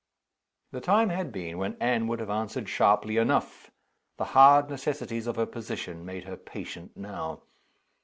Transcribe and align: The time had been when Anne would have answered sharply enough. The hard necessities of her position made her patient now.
The 0.71 0.81
time 0.81 1.09
had 1.09 1.31
been 1.31 1.59
when 1.59 1.77
Anne 1.79 2.07
would 2.07 2.19
have 2.21 2.29
answered 2.31 2.67
sharply 2.67 3.17
enough. 3.17 3.69
The 4.17 4.25
hard 4.33 4.67
necessities 4.67 5.27
of 5.27 5.35
her 5.35 5.45
position 5.45 6.03
made 6.03 6.23
her 6.23 6.37
patient 6.37 6.97
now. 6.97 7.43